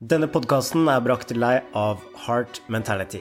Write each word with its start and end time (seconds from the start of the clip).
Denne 0.00 0.24
podkasten 0.32 0.86
er 0.88 1.02
brakt 1.04 1.26
til 1.28 1.42
deg 1.42 1.74
av 1.76 1.98
Heart 2.22 2.62
Mentality. 2.72 3.18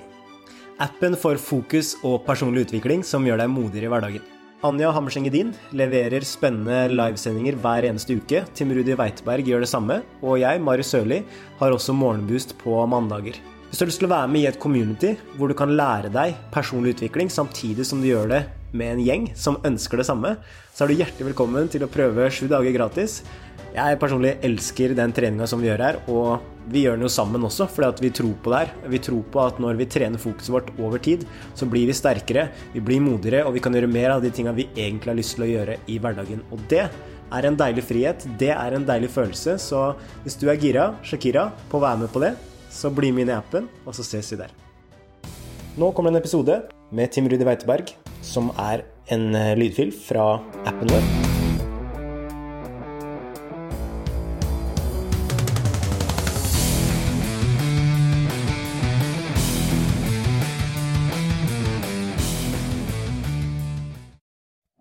Appen 0.80 1.18
for 1.20 1.36
fokus 1.36 1.90
og 2.08 2.22
personlig 2.24 2.62
utvikling 2.70 3.02
som 3.04 3.26
gjør 3.28 3.42
deg 3.42 3.50
modigere 3.52 3.90
i 3.90 3.92
hverdagen. 3.92 4.30
Anja 4.64 4.94
Hammerseng 4.96 5.28
Edin 5.28 5.52
leverer 5.76 6.24
spennende 6.24 6.86
livesendinger 6.94 7.58
hver 7.60 7.90
eneste 7.90 8.16
uke. 8.16 8.46
Tim 8.56 8.72
Rudi 8.72 8.96
Weiteberg 8.96 9.52
gjør 9.52 9.66
det 9.66 9.70
samme, 9.74 9.98
og 10.24 10.40
jeg, 10.40 10.62
Marius 10.64 10.94
Sørli, 10.96 11.18
har 11.60 11.76
også 11.76 11.98
morgenboost 12.00 12.56
på 12.64 12.78
mandager. 12.88 13.42
Hvis 13.68 13.76
du 13.76 13.84
har 13.84 13.92
lyst 13.92 14.00
til 14.00 14.08
å 14.08 14.14
være 14.14 14.32
med 14.32 14.46
i 14.46 14.50
et 14.54 14.62
community 14.64 15.12
hvor 15.36 15.52
du 15.52 15.58
kan 15.60 15.76
lære 15.76 16.14
deg 16.16 16.40
personlig 16.56 16.96
utvikling 16.96 17.28
samtidig 17.28 17.90
som 17.92 18.00
du 18.00 18.08
gjør 18.08 18.32
det 18.32 18.40
med 18.72 18.96
en 18.96 19.04
gjeng 19.04 19.28
som 19.36 19.60
ønsker 19.68 20.00
det 20.00 20.08
samme, 20.08 20.38
så 20.72 20.86
er 20.86 20.94
du 20.94 21.00
hjertelig 21.02 21.34
velkommen 21.34 21.68
til 21.68 21.84
å 21.84 21.92
prøve 21.92 22.32
sju 22.32 22.48
dager 22.48 22.72
gratis. 22.72 23.20
Jeg 23.70 24.00
personlig 24.02 24.32
elsker 24.46 24.96
den 24.98 25.12
treninga 25.14 25.46
som 25.50 25.62
vi 25.62 25.70
gjør 25.70 25.84
her, 25.86 25.98
og 26.10 26.46
vi 26.74 26.84
gjør 26.84 26.98
den 26.98 27.06
jo 27.06 27.12
sammen 27.14 27.44
også, 27.46 27.68
fordi 27.70 27.88
at 27.88 28.02
vi 28.02 28.12
tror 28.18 28.32
på 28.44 28.54
det 28.54 28.62
her. 28.64 28.72
Vi 28.94 29.02
tror 29.06 29.22
på 29.34 29.44
at 29.44 29.62
når 29.62 29.78
vi 29.80 29.88
trener 29.90 30.22
fokuset 30.22 30.54
vårt 30.54 30.72
over 30.82 31.02
tid, 31.06 31.26
så 31.58 31.68
blir 31.70 31.90
vi 31.90 31.98
sterkere, 31.98 32.48
vi 32.74 32.82
blir 32.82 33.04
modigere, 33.04 33.46
og 33.46 33.54
vi 33.56 33.64
kan 33.64 33.76
gjøre 33.76 33.92
mer 33.92 34.16
av 34.16 34.26
de 34.26 34.34
tinga 34.34 34.56
vi 34.58 34.68
egentlig 34.74 35.14
har 35.14 35.20
lyst 35.22 35.38
til 35.38 35.46
å 35.46 35.52
gjøre 35.52 35.78
i 35.86 36.00
hverdagen. 36.02 36.42
Og 36.50 36.66
det 36.72 36.88
er 36.90 37.46
en 37.46 37.60
deilig 37.60 37.86
frihet, 37.86 38.26
det 38.42 38.52
er 38.56 38.76
en 38.76 38.88
deilig 38.88 39.12
følelse, 39.14 39.60
så 39.62 39.92
hvis 40.26 40.40
du 40.42 40.50
er 40.50 40.62
gira, 40.62 40.92
Shakira, 41.06 41.50
på 41.70 41.78
å 41.78 41.86
være 41.86 42.04
med 42.06 42.14
på 42.14 42.26
det, 42.26 42.34
så 42.74 42.90
bli 42.94 43.14
med 43.14 43.28
inn 43.28 43.34
i 43.34 43.38
appen, 43.38 43.70
og 43.86 43.98
så 43.98 44.06
ses 44.06 44.34
vi 44.34 44.42
der. 44.42 44.54
Nå 45.80 45.94
kommer 45.94 46.10
en 46.10 46.22
episode 46.22 46.64
med 46.90 47.14
Tim 47.14 47.30
Rudi 47.30 47.46
Weiteberg, 47.46 47.94
som 48.26 48.50
er 48.58 48.88
en 49.14 49.30
eh, 49.38 49.56
lydfil 49.58 49.94
fra 49.94 50.40
appen 50.66 50.90
vår. 50.90 51.29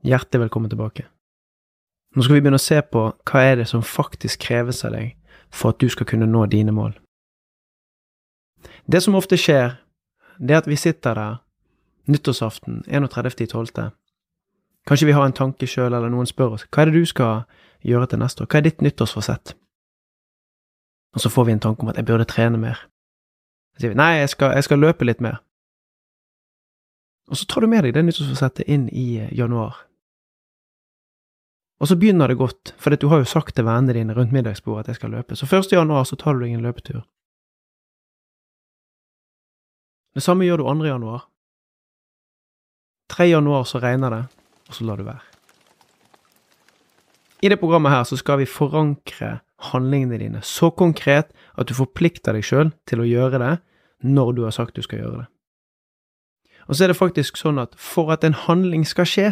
Hjertelig 0.09 0.41
velkommen 0.41 0.71
tilbake. 0.71 1.05
Nå 2.17 2.23
skal 2.23 2.35
vi 2.35 2.41
begynne 2.41 2.57
å 2.57 2.63
se 2.65 2.79
på 2.81 3.01
hva 3.29 3.41
er 3.45 3.59
det 3.61 3.67
som 3.69 3.83
faktisk 3.85 4.41
kreves 4.47 4.81
av 4.89 4.95
deg 4.97 5.11
for 5.53 5.75
at 5.75 5.83
du 5.83 5.91
skal 5.93 6.07
kunne 6.09 6.25
nå 6.25 6.47
dine 6.49 6.73
mål. 6.73 6.95
Det 8.89 9.03
som 9.05 9.19
ofte 9.19 9.37
skjer, 9.37 9.75
det 10.41 10.55
er 10.55 10.63
at 10.63 10.69
vi 10.71 10.79
sitter 10.81 11.19
der 11.19 11.35
nyttårsaften 12.09 12.87
31.12. 12.89 13.91
Kanskje 14.89 15.09
vi 15.11 15.13
har 15.13 15.27
en 15.29 15.37
tanke 15.37 15.69
sjøl, 15.69 15.93
eller 15.93 16.09
noen 16.09 16.31
spør 16.31 16.57
oss 16.57 16.65
hva 16.71 16.87
er 16.87 16.89
det 16.89 17.03
du 17.03 17.11
skal 17.11 17.43
gjøre 17.85 18.09
til 18.09 18.23
neste 18.23 18.47
år, 18.47 18.49
hva 18.49 18.63
er 18.63 18.65
ditt 18.65 18.81
nyttårsforsett? 18.81 19.53
Og 21.19 21.21
så 21.21 21.33
får 21.35 21.51
vi 21.51 21.53
en 21.59 21.61
tanke 21.67 21.85
om 21.85 21.93
at 21.93 22.01
jeg 22.01 22.09
burde 22.09 22.25
trene 22.25 22.57
mer. 22.57 22.81
Så 23.77 23.85
sier 23.85 23.93
vi 23.93 24.01
nei, 24.01 24.23
jeg 24.23 24.33
skal, 24.33 24.57
jeg 24.57 24.71
skal 24.71 24.81
løpe 24.81 25.05
litt 25.05 25.21
mer. 25.21 25.43
Og 27.29 27.37
så 27.37 27.45
tar 27.45 27.61
du 27.61 27.69
med 27.69 27.85
deg 27.85 27.93
det 27.93 28.07
nyttårsforsettet 28.09 28.73
inn 28.73 28.89
i 28.89 29.29
januar. 29.37 29.85
Og 31.79 31.89
så 31.89 31.97
begynner 31.97 32.29
det 32.29 32.39
godt, 32.39 32.75
for 32.79 32.91
du 32.91 33.07
har 33.09 33.23
jo 33.23 33.29
sagt 33.31 33.55
til 33.55 33.65
vennene 33.65 33.95
dine 33.95 34.15
rundt 34.17 34.35
middagsbordet 34.35 34.87
at 34.87 34.89
jeg 34.93 34.99
skal 34.99 35.15
løpe, 35.15 35.37
så 35.39 35.47
1. 35.47 35.73
januar 35.73 36.05
så 36.05 36.19
tar 36.19 36.35
du 36.35 36.43
deg 36.43 36.57
en 36.57 36.65
løpetur. 36.67 37.05
Det 40.15 40.23
samme 40.25 40.45
gjør 40.45 40.59
du 40.59 40.65
2. 40.67 40.87
januar. 40.89 41.29
3. 43.09 43.29
januar 43.31 43.65
så 43.65 43.79
regner 43.79 44.11
det, 44.11 44.25
og 44.69 44.75
så 44.75 44.85
lar 44.85 44.99
du 44.99 45.07
være. 45.07 45.23
I 47.43 47.49
det 47.49 47.61
programmet 47.61 47.95
her 47.95 48.03
så 48.05 48.19
skal 48.19 48.41
vi 48.41 48.51
forankre 48.51 49.39
handlingene 49.71 50.19
dine 50.19 50.43
så 50.43 50.71
konkret 50.75 51.31
at 51.55 51.69
du 51.71 51.75
forplikter 51.79 52.35
deg 52.35 52.47
sjøl 52.47 52.73
til 52.91 53.03
å 53.03 53.07
gjøre 53.07 53.39
det 53.39 53.55
når 54.07 54.33
du 54.35 54.43
har 54.47 54.55
sagt 54.55 54.75
du 54.75 54.83
skal 54.83 55.03
gjøre 55.03 55.21
det. 55.23 55.29
Og 56.67 56.77
så 56.77 56.85
er 56.85 56.93
det 56.93 56.99
faktisk 56.99 57.39
sånn 57.39 57.61
at 57.63 57.79
for 57.81 58.11
at 58.13 58.27
en 58.27 58.37
handling 58.37 58.85
skal 58.87 59.07
skje, 59.09 59.29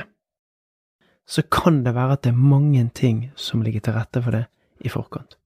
så 1.26 1.42
kan 1.42 1.84
det 1.84 1.94
være 1.94 2.12
at 2.12 2.22
det 2.24 2.30
er 2.30 2.38
mange 2.54 2.90
ting 2.94 3.32
som 3.36 3.62
ligger 3.62 3.80
til 3.80 3.92
rette 3.92 4.22
for 4.22 4.30
det 4.30 4.46
i 4.80 4.88
forkant. 4.88 5.36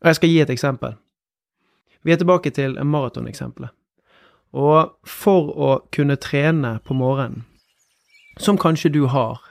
Og 0.00 0.06
jeg 0.06 0.14
skal 0.14 0.28
gi 0.28 0.40
et 0.40 0.50
eksempel. 0.50 0.94
Vi 2.02 2.12
er 2.12 2.16
tilbake 2.16 2.50
til 2.50 2.78
maratoneksempelet. 2.84 3.70
Og 4.52 4.96
for 5.06 5.50
å 5.50 5.70
kunne 5.94 6.16
trene 6.16 6.78
på 6.84 6.94
morgenen, 6.94 7.44
som 8.38 8.58
kanskje 8.58 8.90
du 8.94 9.04
har 9.06 9.42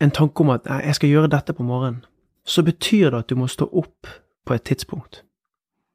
en 0.00 0.10
tanke 0.10 0.42
om 0.42 0.50
at 0.50 0.66
jeg 0.66 0.94
skal 0.98 1.08
gjøre 1.08 1.30
dette 1.32 1.54
på 1.54 1.62
morgenen, 1.62 2.04
så 2.44 2.62
betyr 2.62 3.10
det 3.10 3.18
at 3.18 3.30
du 3.30 3.38
må 3.40 3.46
stå 3.48 3.68
opp 3.72 4.08
på 4.44 4.54
et 4.54 4.64
tidspunkt. 4.64 5.22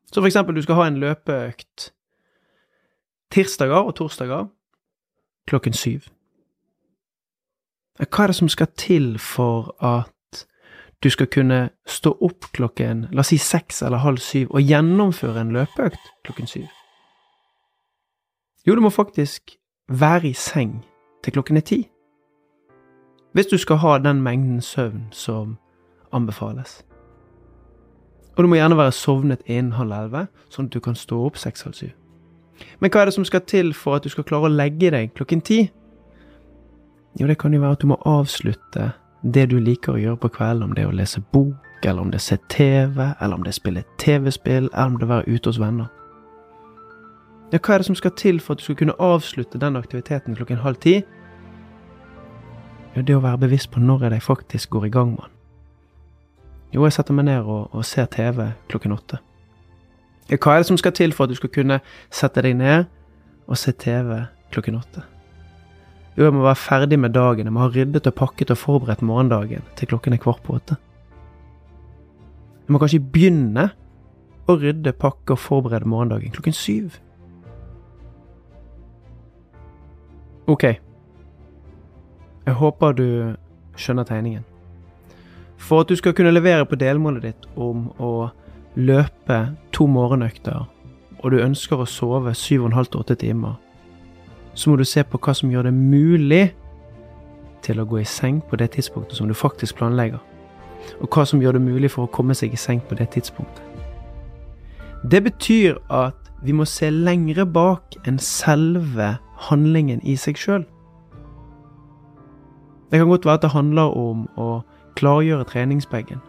Så 0.09 0.21
for 0.21 0.25
eksempel, 0.25 0.55
du 0.55 0.61
skal 0.61 0.75
ha 0.79 0.87
en 0.87 0.97
løpeøkt 0.97 1.91
tirsdager 3.31 3.83
og 3.83 3.95
torsdager 3.95 4.47
klokken 5.47 5.73
syv. 5.73 6.07
Hva 7.99 8.23
er 8.23 8.31
det 8.31 8.35
som 8.35 8.49
skal 8.49 8.67
til 8.77 9.17
for 9.19 9.75
at 9.83 10.45
du 11.03 11.09
skal 11.09 11.27
kunne 11.27 11.69
stå 11.87 12.13
opp 12.21 12.47
klokken, 12.55 13.07
la 13.11 13.23
oss 13.23 13.31
si 13.33 13.37
seks 13.37 13.81
eller 13.83 14.03
halv 14.03 14.17
syv, 14.23 14.47
og 14.51 14.63
gjennomføre 14.63 15.41
en 15.41 15.51
løpeøkt 15.55 16.11
klokken 16.23 16.47
syv? 16.47 16.67
Jo, 18.67 18.75
du 18.75 18.81
må 18.81 18.89
faktisk 18.89 19.55
være 19.89 20.27
i 20.27 20.33
seng 20.33 20.85
til 21.23 21.33
klokken 21.33 21.57
er 21.57 21.61
ti. 21.61 21.89
Hvis 23.33 23.45
du 23.45 23.57
skal 23.57 23.77
ha 23.77 23.97
den 23.97 24.21
mengden 24.21 24.61
søvn 24.61 25.07
som 25.11 25.57
anbefales. 26.11 26.85
Og 28.37 28.43
du 28.43 28.47
må 28.47 28.55
gjerne 28.55 28.77
være 28.77 28.91
sovnet 28.91 29.41
innen 29.45 29.75
halv 29.75 29.91
elleve, 29.91 30.27
sånn 30.49 30.69
at 30.69 30.73
du 30.73 30.79
kan 30.79 30.95
stå 30.95 31.19
opp 31.25 31.37
seks-halv 31.37 31.75
syv. 31.75 31.91
Men 32.79 32.91
hva 32.91 33.01
er 33.01 33.09
det 33.09 33.13
som 33.13 33.25
skal 33.27 33.43
til 33.47 33.73
for 33.73 33.95
at 33.95 34.03
du 34.03 34.09
skal 34.09 34.23
klare 34.23 34.47
å 34.47 34.53
legge 34.53 34.91
deg 34.91 35.11
klokken 35.15 35.41
ti? 35.41 35.69
Jo, 37.17 37.27
det 37.27 37.37
kan 37.41 37.53
jo 37.53 37.61
være 37.61 37.77
at 37.77 37.81
du 37.81 37.87
må 37.89 37.97
avslutte 38.05 38.91
det 39.23 39.49
du 39.51 39.57
liker 39.59 39.95
å 39.95 39.99
gjøre 39.99 40.19
på 40.23 40.31
kvelden, 40.37 40.69
om 40.69 40.75
det 40.75 40.83
er 40.83 40.91
å 40.91 40.95
lese 40.95 41.21
bok, 41.33 41.55
eller 41.83 42.01
om 42.01 42.11
det 42.11 42.19
er 42.19 42.25
se 42.27 42.37
TV, 42.51 42.99
eller 43.21 43.35
om 43.35 43.43
det 43.43 43.53
er 43.53 43.57
spille 43.57 43.83
TV-spill, 43.99 44.69
eller 44.73 44.93
om 44.93 44.99
det 44.99 45.07
er 45.07 45.09
å 45.09 45.15
være 45.15 45.35
ute 45.35 45.49
hos 45.49 45.59
venner. 45.59 45.89
Ja, 47.49 47.57
hva 47.57 47.73
er 47.73 47.81
det 47.81 47.89
som 47.89 47.97
skal 47.97 48.13
til 48.13 48.37
for 48.39 48.53
at 48.53 48.61
du 48.61 48.67
skal 48.67 48.77
kunne 48.77 48.97
avslutte 49.01 49.59
den 49.59 49.79
aktiviteten 49.79 50.37
klokken 50.37 50.61
halv 50.61 50.77
ti? 50.83 50.99
Jo, 52.95 53.01
det 53.01 53.15
å 53.17 53.23
være 53.25 53.41
bevisst 53.45 53.71
på 53.73 53.81
når 53.81 54.11
jeg 54.11 54.25
faktisk 54.25 54.69
går 54.69 54.85
i 54.85 54.93
gang 54.93 55.15
med 55.15 55.25
den. 55.25 55.35
Jo, 56.73 56.83
jeg 56.85 56.93
setter 56.93 57.17
meg 57.17 57.25
ned 57.25 57.47
og, 57.49 57.73
og 57.73 57.85
ser 57.85 58.05
TV 58.13 58.51
klokken 58.69 58.93
åtte. 58.93 59.17
Ja, 60.29 60.37
hva 60.37 60.53
er 60.53 60.61
det 60.61 60.69
som 60.69 60.77
skal 60.77 60.93
til 60.93 61.13
for 61.17 61.25
at 61.25 61.33
du 61.33 61.39
skal 61.39 61.49
kunne 61.49 61.79
sette 62.13 62.43
deg 62.45 62.53
ned 62.59 62.85
og 63.49 63.57
se 63.57 63.73
TV 63.73 64.27
klokken 64.53 64.77
åtte? 64.77 65.01
Jo, 66.17 66.25
jeg 66.25 66.33
må 66.35 66.43
være 66.43 66.59
ferdig 66.59 66.99
med 66.99 67.13
dagen, 67.15 67.47
jeg 67.47 67.53
må 67.53 67.63
ha 67.63 67.71
ryddet 67.71 68.07
og 68.09 68.15
pakket 68.17 68.51
og 68.51 68.59
forberedt 68.59 69.03
morgendagen 69.05 69.65
til 69.79 69.91
klokken 69.91 70.13
er 70.15 70.21
kvart 70.21 70.41
på 70.43 70.57
åtte. 70.57 70.79
Jeg 72.65 72.73
må 72.73 72.81
kanskje 72.81 73.01
begynne 73.01 73.69
å 74.49 74.55
rydde, 74.57 74.93
pakke 74.97 75.33
og 75.35 75.41
forberede 75.41 75.89
morgendagen 75.89 76.33
klokken 76.33 76.53
syv. 76.53 76.97
Ok. 80.49 80.63
Jeg 82.45 82.57
håper 82.57 82.93
du 82.97 83.07
skjønner 83.77 84.07
tegningen. 84.09 84.45
For 85.57 85.83
at 85.83 85.89
du 85.89 85.95
skal 85.99 86.15
kunne 86.17 86.33
levere 86.33 86.65
på 86.65 86.79
delmålet 86.79 87.25
ditt 87.27 87.49
om 87.59 87.89
å 88.01 88.29
løpe 88.79 89.39
to 89.75 89.85
morgenøkter, 89.89 90.65
og 91.19 91.33
du 91.33 91.41
ønsker 91.43 91.83
å 91.83 91.89
sove 91.89 92.33
7,5-8 92.33 93.17
timer, 93.25 93.57
så 94.59 94.69
må 94.69 94.75
du 94.75 94.83
se 94.83 95.03
på 95.07 95.19
hva 95.23 95.33
som 95.35 95.51
gjør 95.51 95.69
det 95.69 95.75
mulig 95.75 96.49
til 97.63 97.79
å 97.79 97.87
gå 97.87 98.01
i 98.01 98.07
seng 98.07 98.41
på 98.49 98.59
det 98.59 98.73
tidspunktet 98.75 99.15
som 99.19 99.29
du 99.29 99.35
faktisk 99.37 99.79
planlegger, 99.79 100.19
og 100.99 101.07
hva 101.15 101.23
som 101.27 101.39
gjør 101.39 101.55
det 101.55 101.63
mulig 101.63 101.91
for 101.93 102.07
å 102.07 102.11
komme 102.11 102.35
seg 102.35 102.55
i 102.55 102.59
seng 102.59 102.81
på 102.89 102.97
det 102.99 103.11
tidspunktet. 103.15 103.63
Det 105.07 105.21
betyr 105.23 105.79
at 105.95 106.27
vi 106.43 106.55
må 106.55 106.67
se 106.67 106.89
lengre 106.91 107.45
bak 107.47 107.95
enn 108.07 108.19
selve 108.19 109.13
handlingen 109.47 110.03
i 110.03 110.17
seg 110.19 110.39
sjøl. 110.39 110.65
Det 112.91 112.99
kan 112.99 113.11
godt 113.11 113.27
være 113.27 113.39
at 113.39 113.45
det 113.45 113.53
handler 113.53 113.95
om 113.95 114.25
å 114.35 114.49
klargjøre 114.99 115.47
treningsbagen. 115.47 116.19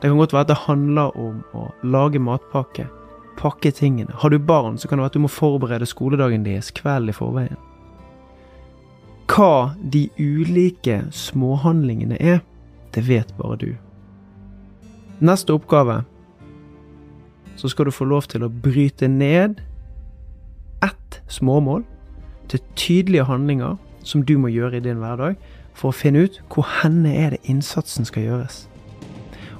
Det 0.00 0.08
kan 0.08 0.20
godt 0.20 0.32
være 0.32 0.46
at 0.46 0.52
det 0.52 0.62
handler 0.64 1.16
om 1.20 1.40
å 1.56 1.68
lage 1.84 2.20
matpakke, 2.22 2.86
pakke 3.36 3.72
tingene. 3.74 4.12
Har 4.16 4.32
du 4.32 4.38
barn, 4.38 4.78
så 4.78 4.88
kan 4.88 4.98
det 4.98 5.06
være 5.06 5.12
at 5.12 5.20
du 5.20 5.24
må 5.24 5.32
forberede 5.32 5.88
skoledagen 5.88 6.44
deres 6.46 6.70
kvelden 6.72 7.12
i 7.12 7.16
forveien. 7.16 7.65
Hva 9.26 9.74
de 9.82 10.06
ulike 10.18 11.00
småhandlingene 11.12 12.18
er, 12.20 12.42
det 12.94 13.08
vet 13.08 13.32
bare 13.38 13.56
du. 13.60 13.72
Neste 15.20 15.52
oppgave 15.56 16.02
så 17.56 17.68
skal 17.68 17.88
du 17.88 17.94
få 17.94 18.04
lov 18.04 18.28
til 18.30 18.44
å 18.44 18.52
bryte 18.52 19.08
ned 19.08 19.60
ett 20.84 21.20
småmål 21.32 21.84
til 22.52 22.62
tydelige 22.76 23.26
handlinger 23.26 23.76
som 24.06 24.22
du 24.22 24.36
må 24.38 24.52
gjøre 24.52 24.78
i 24.78 24.84
din 24.84 25.00
hverdag, 25.02 25.34
for 25.74 25.90
å 25.90 25.96
finne 25.96 26.24
ut 26.24 26.38
hvor 26.52 26.68
henne 26.80 27.10
er 27.12 27.34
det 27.34 27.50
innsatsen 27.50 28.06
skal 28.08 28.28
gjøres. 28.28 28.62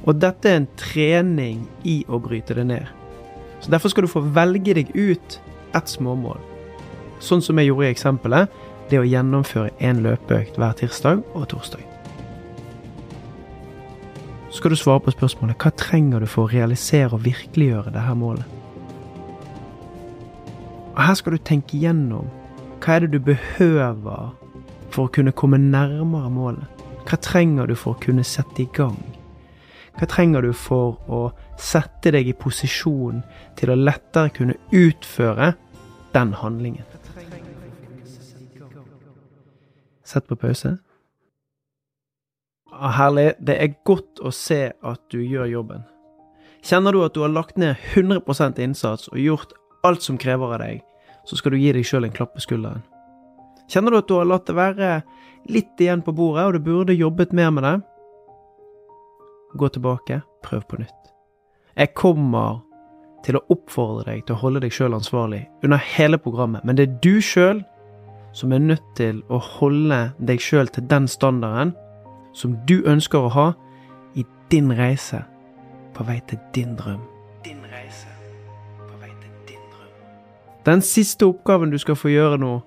Og 0.06 0.20
dette 0.22 0.48
er 0.48 0.60
en 0.60 0.68
trening 0.78 1.64
i 1.84 1.98
å 2.08 2.20
bryte 2.22 2.54
det 2.54 2.66
ned. 2.68 2.86
Så 3.60 3.72
Derfor 3.72 3.90
skal 3.90 4.06
du 4.06 4.12
få 4.12 4.22
velge 4.22 4.76
deg 4.76 4.92
ut 4.94 5.40
ett 5.74 5.90
småmål. 5.90 6.38
Sånn 7.20 7.42
som 7.42 7.58
jeg 7.58 7.72
gjorde 7.72 7.88
i 7.88 7.94
eksempelet, 7.94 8.52
det 8.90 9.00
å 9.00 9.06
gjennomføre 9.06 9.72
én 9.82 10.02
løpeøkt 10.04 10.58
hver 10.60 10.76
tirsdag 10.78 11.22
og 11.34 11.48
torsdag. 11.50 11.82
Så 14.50 14.60
skal 14.60 14.72
du 14.72 14.78
svare 14.80 15.02
på 15.04 15.12
spørsmålet 15.12 15.58
hva 15.60 15.72
trenger 15.76 16.22
du 16.22 16.28
for 16.30 16.46
å 16.46 16.52
realisere 16.52 17.12
og 17.12 17.24
virkeliggjøre 17.26 17.92
dette 17.92 18.14
målet. 18.16 18.46
Og 20.96 21.02
Her 21.02 21.18
skal 21.18 21.36
du 21.36 21.42
tenke 21.44 21.76
gjennom 21.76 22.30
hva 22.80 22.94
er 22.94 23.04
det 23.04 23.18
du 23.18 23.20
behøver 23.20 24.32
for 24.94 25.06
å 25.06 25.12
kunne 25.12 25.34
komme 25.36 25.60
nærmere 25.60 26.30
målet. 26.32 26.82
Hva 27.06 27.18
trenger 27.20 27.68
du 27.68 27.76
for 27.76 27.94
å 27.94 28.00
kunne 28.00 28.24
sette 28.24 28.64
i 28.64 28.70
gang? 28.72 28.96
Hva 29.96 30.08
trenger 30.08 30.44
du 30.44 30.52
for 30.56 30.96
å 31.08 31.20
sette 31.60 32.12
deg 32.12 32.28
i 32.28 32.36
posisjon 32.36 33.22
til 33.56 33.72
å 33.72 33.78
lettere 33.78 34.32
kunne 34.36 34.56
utføre 34.72 35.52
den 36.16 36.34
handlingen? 36.40 36.95
Sett 40.06 40.28
på 40.30 40.36
pause. 40.38 40.76
Ah, 42.72 42.92
herlig. 42.94 43.32
Det 43.42 43.56
er 43.58 43.76
godt 43.84 44.20
å 44.22 44.30
se 44.34 44.68
at 44.70 45.00
du 45.10 45.18
gjør 45.18 45.48
jobben. 45.50 45.86
Kjenner 46.66 46.94
du 46.94 47.00
at 47.04 47.14
du 47.14 47.22
har 47.24 47.32
lagt 47.32 47.58
ned 47.58 47.78
100% 47.94 48.60
innsats 48.62 49.08
og 49.10 49.18
gjort 49.18 49.54
alt 49.86 50.02
som 50.02 50.18
krever 50.18 50.54
av 50.54 50.62
deg, 50.62 50.82
så 51.26 51.38
skal 51.38 51.54
du 51.54 51.60
gi 51.60 51.72
deg 51.74 51.86
sjøl 51.86 52.06
en 52.06 52.14
klapp 52.14 52.34
på 52.36 52.42
skulderen. 52.44 52.84
Kjenner 53.70 53.94
du 53.94 53.98
at 53.98 54.08
du 54.08 54.14
har 54.18 54.28
latt 54.28 54.46
det 54.46 54.54
være 54.54 54.90
litt 55.50 55.82
igjen 55.82 56.02
på 56.06 56.14
bordet, 56.14 56.46
og 56.46 56.54
du 56.54 56.62
burde 56.62 56.94
jobbet 56.94 57.34
mer 57.34 57.50
med 57.54 57.66
det? 57.66 57.76
Gå 59.58 59.70
tilbake, 59.74 60.20
prøv 60.46 60.66
på 60.70 60.80
nytt. 60.82 61.12
Jeg 61.76 61.94
kommer 61.98 62.60
til 63.26 63.38
å 63.38 63.44
oppfordre 63.50 64.12
deg 64.12 64.26
til 64.26 64.36
å 64.36 64.42
holde 64.42 64.62
deg 64.62 64.74
sjøl 64.74 64.94
ansvarlig 64.94 65.46
under 65.66 65.82
hele 65.96 66.18
programmet, 66.22 66.62
men 66.66 66.78
det 66.78 66.86
er 66.86 66.98
du 67.02 67.18
sjøl 67.22 67.62
som 68.36 68.52
er 68.52 68.60
nødt 68.60 68.84
til 68.98 69.22
å 69.32 69.38
holde 69.40 70.00
deg 70.28 70.42
sjøl 70.44 70.68
til 70.68 70.84
den 70.90 71.08
standarden 71.08 71.72
som 72.36 72.56
du 72.68 72.82
ønsker 72.84 73.24
å 73.24 73.32
ha 73.32 73.46
i 74.12 74.26
din 74.52 74.68
reise 74.76 75.22
på 75.96 76.04
vei 76.04 76.18
til 76.28 76.40
din 76.54 76.74
drøm. 76.76 77.00
Din 77.46 77.62
reise 77.72 78.12
på 78.82 78.98
vei 79.00 79.08
til 79.22 79.32
din 79.48 79.62
drøm. 79.72 79.94
Den 80.68 80.84
siste 80.84 81.24
oppgaven 81.24 81.72
du 81.72 81.78
skal 81.80 81.96
få 81.96 82.12
gjøre 82.12 82.36
nå, 82.42 82.58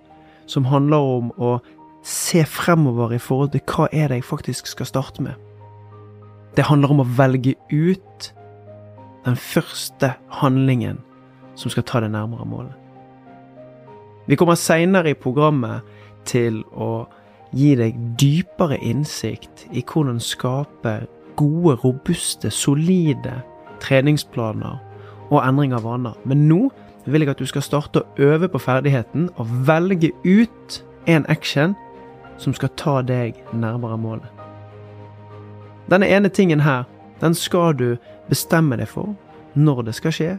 som 0.49 0.65
handler 0.65 1.05
om 1.19 1.29
å 1.37 1.59
se 2.01 2.41
fremover 2.49 3.13
i 3.13 3.21
forhold 3.21 3.53
til 3.53 3.61
hva 3.69 3.91
er 3.93 4.09
det 4.09 4.23
jeg 4.23 4.29
faktisk 4.31 4.73
skal 4.73 4.89
starte 4.89 5.21
med. 5.21 5.37
Det 6.57 6.65
handler 6.65 6.95
om 6.95 7.03
å 7.03 7.09
velge 7.19 7.53
ut 7.69 8.33
den 9.27 9.37
første 9.37 10.15
handlingen 10.41 11.03
som 11.59 11.69
skal 11.69 11.85
ta 11.85 12.01
deg 12.01 12.15
nærmere 12.15 12.49
målet. 12.49 12.78
Vi 14.29 14.35
kommer 14.35 14.55
seinere 14.55 15.09
i 15.09 15.17
programmet 15.17 15.81
til 16.29 16.59
å 16.77 17.07
gi 17.57 17.71
deg 17.79 17.95
dypere 18.21 18.77
innsikt 18.77 19.63
i 19.73 19.81
hvordan 19.81 20.19
skape 20.21 20.99
gode, 21.39 21.79
robuste, 21.81 22.51
solide 22.53 23.39
treningsplaner 23.81 24.77
og 25.31 25.39
endring 25.41 25.73
av 25.73 25.87
vaner. 25.87 26.13
Men 26.29 26.45
nå 26.45 26.67
vil 27.09 27.25
jeg 27.25 27.33
at 27.33 27.41
du 27.41 27.49
skal 27.49 27.65
starte 27.65 28.03
å 28.03 28.27
øve 28.29 28.51
på 28.53 28.61
ferdigheten 28.61 29.31
og 29.41 29.49
velge 29.65 30.11
ut 30.21 30.77
en 31.09 31.25
action 31.25 31.73
som 32.37 32.53
skal 32.53 32.69
ta 32.77 32.99
deg 33.01 33.39
nærmere 33.49 33.97
målet. 33.97 34.29
Denne 35.89 36.05
ene 36.05 36.29
tingen 36.29 36.61
her, 36.61 36.85
den 37.17 37.33
skal 37.33 37.73
du 37.73 37.95
bestemme 38.29 38.77
deg 38.77 38.93
for 38.93 39.15
når 39.57 39.87
det 39.89 39.97
skal 39.97 40.13
skje. 40.13 40.31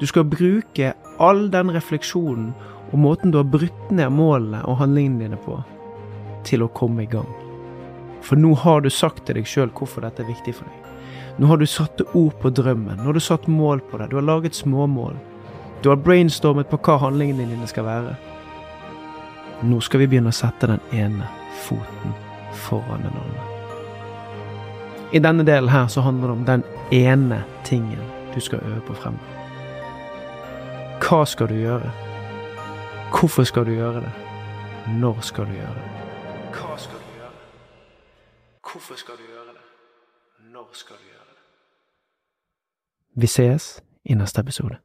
Du 0.00 0.06
skal 0.06 0.24
bruke 0.24 0.94
all 1.20 1.50
den 1.52 1.70
refleksjonen 1.74 2.54
og 2.90 2.98
måten 2.98 3.30
du 3.30 3.38
har 3.38 3.48
brutt 3.52 3.90
ned 3.92 4.10
målene 4.16 4.62
og 4.66 4.80
handlingene 4.80 5.26
dine 5.26 5.38
på, 5.44 5.58
til 6.48 6.64
å 6.64 6.70
komme 6.74 7.04
i 7.04 7.10
gang. 7.10 7.28
For 8.24 8.40
nå 8.40 8.54
har 8.62 8.80
du 8.80 8.90
sagt 8.90 9.26
til 9.26 9.36
deg 9.36 9.48
sjøl 9.48 9.70
hvorfor 9.76 10.04
dette 10.04 10.24
er 10.24 10.30
viktig 10.30 10.54
for 10.56 10.68
deg. 10.68 10.88
Nå 11.40 11.48
har 11.48 11.60
du 11.60 11.66
satt 11.68 12.00
ord 12.10 12.34
på 12.40 12.50
drømmen, 12.52 12.98
nå 12.98 13.10
har 13.10 13.16
du 13.16 13.22
satt 13.22 13.46
mål 13.48 13.80
på 13.90 14.00
det, 14.00 14.10
du 14.10 14.16
har 14.18 14.26
laget 14.26 14.56
småmål. 14.56 15.14
Du 15.80 15.88
har 15.88 16.00
brainstormet 16.00 16.68
på 16.68 16.80
hva 16.84 16.98
handlingene 17.06 17.46
dine 17.48 17.68
skal 17.68 17.86
være. 17.86 18.16
Nå 19.64 19.80
skal 19.84 20.02
vi 20.02 20.08
begynne 20.10 20.32
å 20.32 20.36
sette 20.36 20.68
den 20.68 20.80
ene 20.96 21.28
foten 21.66 22.16
foran 22.66 23.04
den 23.04 23.16
andre. 23.20 23.46
I 25.12 25.20
denne 25.20 25.44
delen 25.44 25.72
her 25.72 25.88
så 25.92 26.04
handler 26.04 26.28
det 26.28 26.36
om 26.38 26.48
den 26.48 26.64
ene 26.94 27.42
tingen 27.68 28.00
du 28.34 28.40
skal 28.40 28.64
øve 28.64 28.80
på 28.88 28.96
frem. 29.00 29.16
Hva 31.00 31.24
skal 31.24 31.48
du 31.48 31.54
gjøre? 31.54 31.90
Hvorfor 33.10 33.44
skal 33.44 33.66
du 33.66 33.70
gjøre 33.70 34.00
det? 34.04 34.12
Når 35.00 35.20
skal 35.20 35.46
du 35.46 35.52
gjøre 35.52 35.74
det? 35.74 35.88
Hva 36.54 36.76
skal 36.78 36.98
du 36.98 37.08
gjøre? 37.16 37.32
Hvorfor 38.72 38.94
skal 38.94 39.14
du 39.18 39.22
gjøre 39.22 39.54
det? 39.54 39.64
Når 40.52 40.68
skal 40.72 40.96
du 40.96 41.02
gjøre 41.02 41.26
det? 41.30 41.38
Vi 43.22 43.26
ses 43.26 43.82
i 44.04 44.14
neste 44.14 44.40
episode. 44.40 44.76